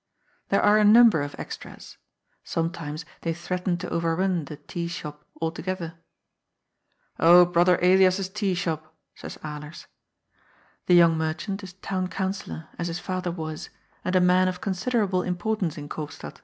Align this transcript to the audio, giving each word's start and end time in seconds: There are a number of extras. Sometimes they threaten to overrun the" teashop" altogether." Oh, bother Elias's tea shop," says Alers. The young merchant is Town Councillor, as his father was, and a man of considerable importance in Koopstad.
There 0.49 0.63
are 0.63 0.79
a 0.79 0.83
number 0.83 1.21
of 1.21 1.35
extras. 1.37 1.99
Sometimes 2.43 3.05
they 3.21 3.35
threaten 3.35 3.77
to 3.77 3.89
overrun 3.91 4.45
the" 4.45 4.57
teashop" 4.71 5.23
altogether." 5.43 5.93
Oh, 7.19 7.45
bother 7.45 7.77
Elias's 7.83 8.27
tea 8.27 8.55
shop," 8.55 8.95
says 9.13 9.37
Alers. 9.43 9.85
The 10.87 10.95
young 10.95 11.19
merchant 11.19 11.61
is 11.61 11.73
Town 11.73 12.07
Councillor, 12.07 12.67
as 12.79 12.87
his 12.87 12.97
father 12.97 13.29
was, 13.29 13.69
and 14.03 14.15
a 14.15 14.19
man 14.19 14.47
of 14.47 14.59
considerable 14.59 15.21
importance 15.21 15.77
in 15.77 15.87
Koopstad. 15.87 16.37